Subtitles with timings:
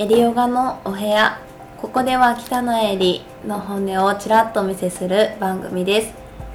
[0.00, 1.40] エリオガのお部屋。
[1.76, 6.14] ここでは北野エリの本音をちらっとお見せする番組です。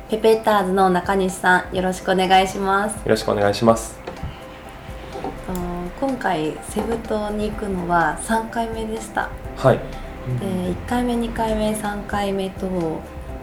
[0.09, 2.96] ペペッターズの中西さんよろしくお願いします。
[2.96, 4.00] よろしくお願いします。
[5.20, 5.21] と
[6.00, 9.29] 今回セブ島に行くのは3回目でした。
[9.57, 9.80] はい。
[10.39, 12.66] で1回目2回目3回目と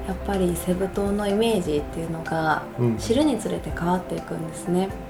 [0.09, 2.97] やっぱりセブ島のイメージっていうのがうん。
[2.97, 4.89] 知るにつれて変わっていくんですね、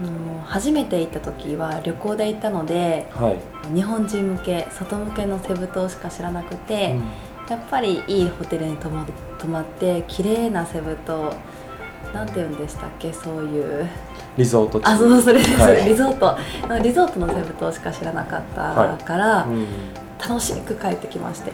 [0.00, 6.96] の初めて行った時は旅行で行ったのではい、日本人向け外向けのセブ島しか知らなくて、
[7.48, 9.06] やっぱりいいホテルに泊ま
[9.38, 11.34] 泊まって綺麗なセブ島
[12.14, 13.88] なんて言うんでしたっけそういう。
[14.36, 14.86] リゾート地。
[14.86, 15.84] あそうそれです、はい。
[15.84, 16.38] リゾート。
[16.82, 19.66] リゾートのセブ島しか知らなかったから、うん
[20.20, 21.50] 楽しく帰ってきまして。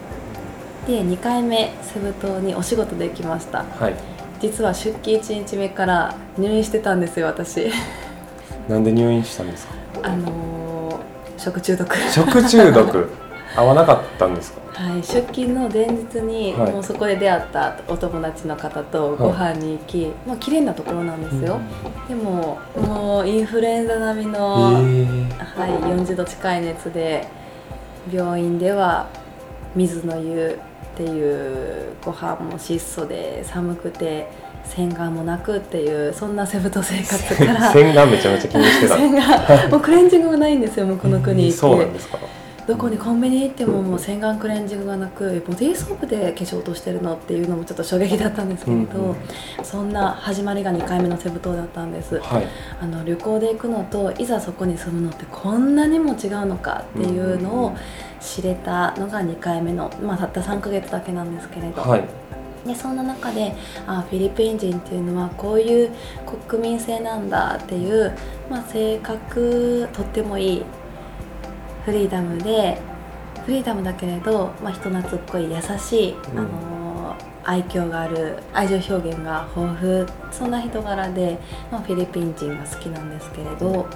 [0.85, 3.63] で2回目セブ島にお仕事で行きました。
[3.63, 3.95] はい。
[4.39, 7.71] 実は出勤1日目から入院してたんですよ私
[8.67, 9.73] なんで入院したんですか？
[10.03, 10.97] あのー
[11.37, 11.95] 食中毒。
[12.11, 13.09] 食中毒？
[13.55, 14.61] 合わなかったんですか？
[14.83, 16.71] はい、出勤の前日に、はい。
[16.71, 21.59] もうそこで出会ったお友達の方とご飯に行き、まあ綺麗なところなんですよ、
[22.07, 25.29] でももうインフルエンザ並みえの、ー。
[25.59, 27.27] はい、40度近い熱で
[28.11, 29.07] 病院では
[29.75, 30.59] 水の湯
[30.93, 34.27] っていうご飯も質素で寒くて
[34.65, 37.71] 洗顔もなくっていうそんなセブ島生活から。
[37.71, 38.95] 洗顔めちゃめちゃ気にしてた。
[38.95, 39.69] 洗顔。
[39.69, 42.19] もうクレンジングがないんですよ向こうの国って、そうなんですか
[42.67, 49.15] どこにコンビニ行ってももう洗顔クレンジングがなくボディーソープで化粧落としてるのっていうのもちょっと衝撃だったんですけれど、うんうん。
[49.63, 52.19] そんな始まりが2回目のセブ島だったんです。
[52.19, 52.47] はい。
[52.81, 57.77] あの旅行で行くのといざそこに住むのってこんなにも違うのかっていうのを
[58.19, 62.03] 知れたのが2回目の、まあ、たった3ヶ月だけなんですけれど、はい
[62.65, 63.55] でそんな中で
[63.85, 65.91] あフィリピン人っていうのはこういう
[66.47, 68.15] 国民性なんだっていう、
[68.49, 70.65] まあ、性格とってもいい
[71.85, 72.81] フリーダムで
[73.45, 76.39] フリーダムだけれど、まあ、人懐っこい優しい、うん。
[76.39, 76.77] あの
[77.47, 81.39] 愛嬌がある愛情表現が豊富そんな人柄で、
[81.71, 83.87] まあ、フィリピン人が好きなんですけれど、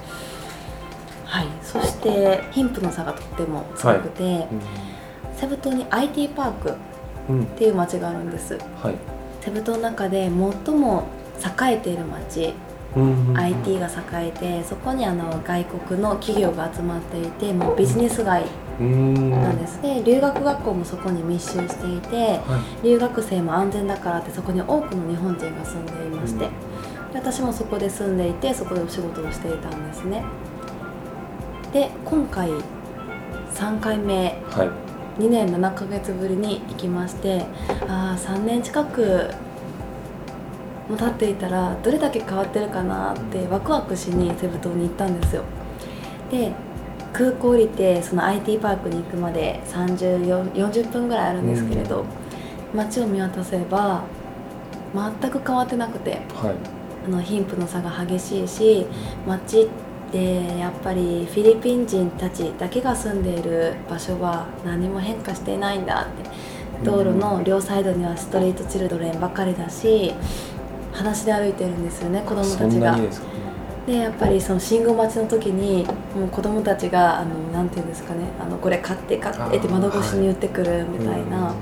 [1.25, 4.47] はい、そして貧富の差がとっても強くて、
[5.35, 6.75] セブ島に IT パーク
[7.31, 7.39] っうん。
[7.39, 8.57] うんていう街があるんです。
[8.81, 8.95] はい。
[9.41, 10.29] セブ島の中で
[10.65, 11.03] 最も
[11.65, 12.53] 栄えている町、
[12.95, 18.45] うんうん IT が栄えてそこにあの外国の企業が集まっていてもうビジネス街
[18.79, 18.85] な
[19.51, 19.81] んです。
[19.81, 22.85] で留学学校もそこに密集していてはい。
[22.85, 26.51] 留学生も安全だからってそこに多くの日本人が住んでいまして、うん。
[27.13, 30.23] で私もそこで住んでいてそこでお仕事をしていたんですね。
[31.71, 32.49] で今回
[33.53, 34.37] 3回目。
[34.49, 34.90] はい
[35.21, 37.45] 2年7ヶ月ぶりに行きまして
[37.87, 39.29] ああ3年近く
[40.89, 45.43] も経っていたらどれだけ変わってるかなってワクワクしにセブ島に行ったんですよ。
[46.31, 46.51] で
[47.13, 52.05] 空港降りてその IT パークに行くまで3040分ぐらいあるんですけれど、
[52.73, 54.03] 街を見渡せば
[54.93, 56.55] 全く変わってなくてはい。
[57.05, 58.85] あの貧富の差が激しいし
[59.27, 59.67] 街
[60.11, 66.29] ってやっぱりフィリピン人たちだけが住んでいる場所は何も変化していないんだって
[66.83, 70.13] 道路の両サイドにはストリートチルドレンばかりだし
[70.91, 72.97] 裸足で歩いてるんですよね子供そたちが。
[73.87, 75.85] でやっぱりその信号待ちの時に
[76.15, 81.37] もう子供たちがあのなんていうんですかねあのこれ買って買ってって窓越しに言ってくるみたいな。
[81.37, 81.55] やっ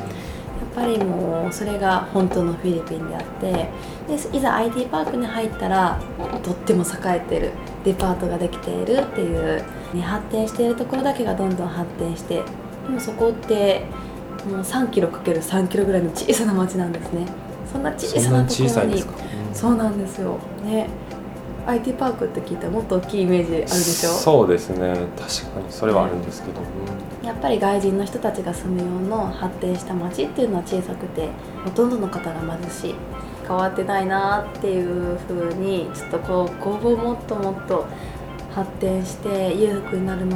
[0.79, 5.99] ぱりもうそれが本当のフィリピンであってでいざ IT パークに入ったら
[6.41, 7.51] とっても栄えてる
[7.83, 9.63] デパートができているっていう
[9.93, 13.85] に発展しているところだけがどんどん発展してでもそこって
[14.47, 17.25] もう3キロかける3キロぐらいの小さな町なんですね。
[17.71, 19.03] そんな小さなところに
[19.53, 20.37] そうなんですよ。
[20.63, 20.87] ね
[21.69, 24.09] IT パークって聞いたらもっと大きいイメージあるでしょ？
[24.09, 24.93] そうですね。
[25.17, 26.61] 確かにそれはあるんですけど、
[27.23, 31.29] やっぱり外人の人たちが住む用の発展した町っていうのは小さくて
[31.63, 32.95] ほとんどの方が貧しい。
[33.47, 37.87] 変わってないなっていう風にちょっとこう工房もっともっと
[38.53, 40.35] 発展して裕福になるの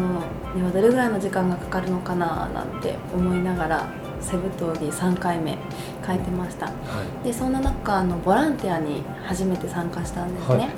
[0.56, 3.88] にはどれぐらいの時間がかかるのかななんて思いながら
[4.20, 5.60] セブ島に3回目
[6.04, 6.66] 帰ってました。
[6.68, 6.72] は
[7.22, 7.26] い。
[7.26, 10.70] でそんな中あのボランティアに初めて参加したんですね、はい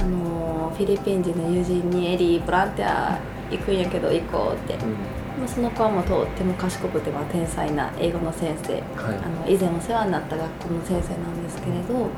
[0.00, 3.18] あのフィリピン人の友人に「エリーボランティア
[3.50, 4.74] 行くんやけど行こう」って。
[4.74, 4.92] うん。
[5.38, 8.72] まあその子はもうとっても賢くてまあ天才な英語の先生。
[8.72, 8.82] はい。
[9.16, 12.08] あの以前お世話になった学校の先生なんですけれど。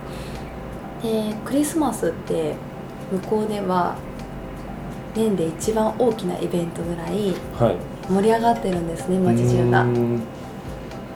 [1.02, 2.54] でクリスマスって
[3.12, 3.94] 向こうでは
[5.14, 7.76] 年で一番大きなイベントぐらいはい。
[8.12, 9.86] 盛り上がってるんですね街中が。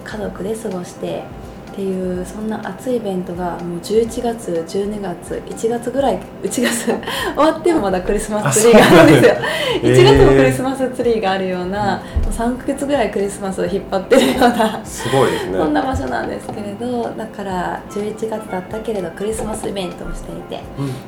[0.04, 1.24] 家族で過ごして
[1.72, 6.98] っていうそんな熱いイベントがもう11月12月1月ぐらい1月 終
[7.36, 9.32] わってもまだクリスマスツリーがあるんですよ。
[9.32, 14.80] あそうなんですね1月もクリスマスツツリーがあるような、もう3ヶ月ぐらいクリスマスを引っ張ってるような。
[14.84, 15.58] すごいですね。
[15.58, 20.60] そんな場所なんですけれどだから11月だったけれどクリスマスイベントをしていて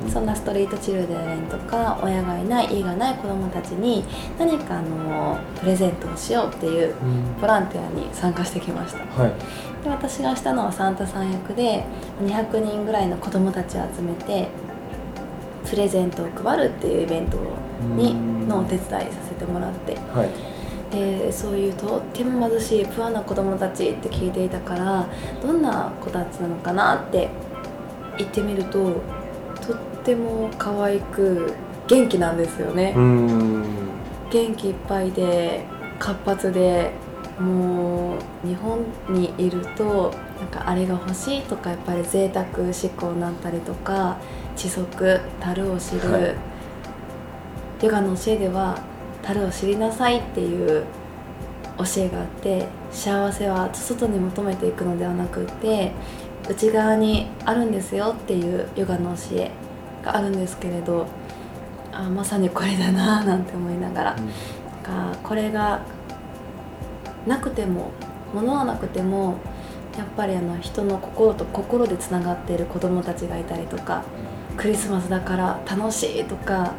[0.03, 4.03] うんそんなストリートチルドレンとか親がいない家がない子どもたちに
[4.39, 7.41] 何かあのプレゼントをしようっていううん。
[7.41, 9.21] ボランティアに参加してきました。
[9.21, 9.31] はい。
[9.83, 11.83] で私がしたのはサンタさん役で
[12.21, 14.47] 200人ぐらいの子どもたちを集めて
[15.69, 17.37] プレゼントを配るっていうイベント
[17.95, 18.35] にうん。
[18.47, 19.95] のお手伝いさせてもらって。
[20.13, 20.29] はい。
[20.91, 25.07] でそういうとっても貧しいプアな子どもたちって聞いていたから
[25.41, 27.27] どんな子たちなのかなって
[28.17, 29.01] 言ってみると
[29.65, 31.53] とっても可愛く
[31.87, 33.63] 元気なんですよね、うん。
[34.31, 35.65] 元気いっぱいで
[35.97, 36.91] 活発で
[37.39, 38.79] もう日本
[39.09, 44.17] にいるとなんかあれが欲しいとかやっぱり贅沢志向になったりとか
[44.55, 46.35] 知足樽を知る、はい。
[47.81, 48.79] ヨガの教えでは
[49.21, 50.85] 樽を知りなさいっていう
[51.77, 55.91] 教えがあって幸せは外に求めていくのではなくて
[56.49, 59.51] 内側にあるんですよっていうヨガの教え
[60.03, 61.07] があるんですけれど
[61.91, 64.15] あまさにこれだなぁなんて思いながら。
[64.15, 65.81] なんかこれが
[67.25, 67.89] なくても
[68.33, 69.39] 物はなくても
[69.97, 74.03] やっぱりあの人の心と心でつながっている子供たちがいたりとか
[74.57, 76.73] クリスマスだから楽しいとか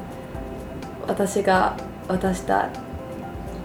[1.06, 1.76] 私が
[2.08, 2.68] 渡した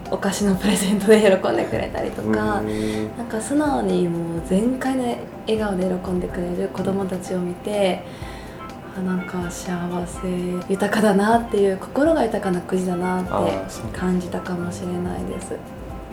[0.10, 5.04] お菓子のプレゼントで喜んでくれたりとか、うんなんか素直にもう全開の
[5.48, 8.04] 笑顔で喜んでくれる子供たちを見て
[8.98, 10.28] あなんか幸せ
[10.70, 15.56] 豊かだなっていう心が豊かな国だなあって感じたかもしれないです。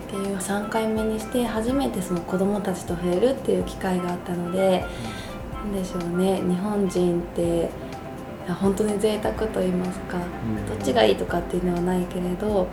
[0.08, 4.82] っていう3回目にして初めてその子供たちと触れるっていう機会があったので
[5.52, 6.40] なんでしょうね。
[6.40, 7.68] 日本人って
[8.48, 10.16] 本当に贅沢と言いますか
[10.66, 12.66] どっちがいいとかっていうのはないけれど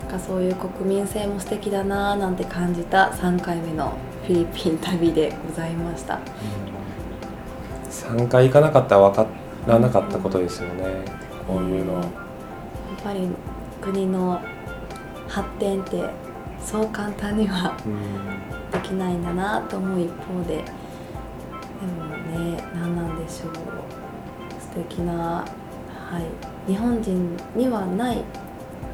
[0.00, 3.96] なんかそういう国民性も素敵だなぁなんて感じた3回目の
[4.26, 6.18] フィリピン旅でございました。
[7.88, 9.26] 3回行かなかったら分か
[9.68, 11.04] らなかったことですよね。
[11.46, 11.94] こういうの。
[11.94, 12.10] はやっ
[13.04, 13.28] ぱり
[13.80, 14.40] 国の
[15.28, 16.02] 発展って
[16.62, 18.70] そう簡単にはうん。
[18.70, 20.56] できないんだなと思う一方で。
[20.56, 20.62] で
[21.86, 23.52] もね何なんでしょう。
[24.60, 25.44] 素敵な、は
[26.66, 28.22] い、日本人にはない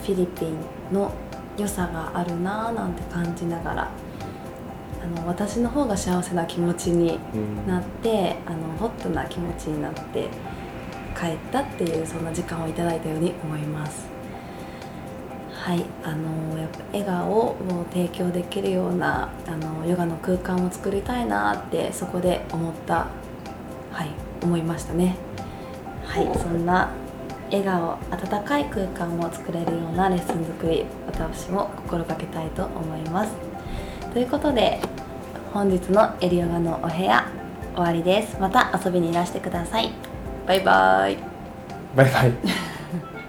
[0.03, 1.13] フィリピンの
[1.59, 3.91] 良さがあるなぁなんて感じながら。
[5.03, 7.67] あの私の方が幸せな気持ちにうん。
[7.67, 10.29] なってあのホットな気持ちになって
[11.19, 14.07] 帰ったっていうそんな時間をいただいたように思います
[15.67, 23.09] はいあのやっぱ笑顔を提供できるようなあのヨガの空間を作りたいなってそこで思った
[23.91, 24.11] はい
[24.45, 25.17] 思いましたね。
[26.05, 26.91] はいそんな
[27.51, 33.33] 笑顔温かい空間を作れるようなレッスン作り私も心がけたいと思います。
[34.12, 34.81] ということで
[35.53, 37.29] 本日のエリヨガのお部屋
[37.75, 38.39] 終わりです。
[38.41, 39.91] また遊びにいらしてください。
[40.47, 41.19] バイバイ。
[41.97, 42.33] バイバイ